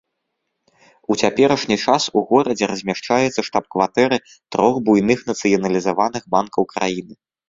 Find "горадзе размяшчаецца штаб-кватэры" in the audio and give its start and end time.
2.31-4.17